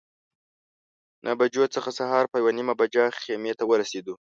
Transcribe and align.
نهه 1.23 1.35
بجو 1.39 1.63
څخه 1.75 1.89
سهار 1.99 2.25
په 2.31 2.37
یوه 2.41 2.51
نیمه 2.57 2.73
بجه 2.81 3.03
خیمې 3.21 3.53
ته 3.59 3.63
ورسېدو. 3.67 4.13